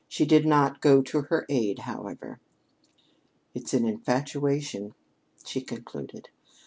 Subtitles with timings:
[0.07, 2.39] She did not go to her aid, however.
[3.53, 4.95] "It's an infatuation,"
[5.45, 6.29] she concluded.